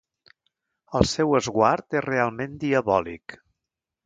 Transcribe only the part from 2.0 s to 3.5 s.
és realment diabòlic.